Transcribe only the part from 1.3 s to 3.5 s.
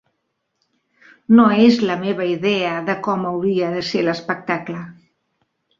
No és la meva idea de com